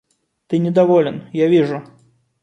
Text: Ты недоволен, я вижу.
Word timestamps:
Ты 0.47 0.57
недоволен, 0.57 1.29
я 1.31 1.47
вижу. 1.47 1.83